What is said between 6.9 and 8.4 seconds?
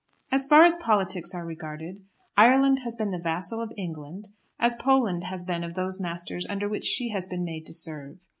has been made to serve.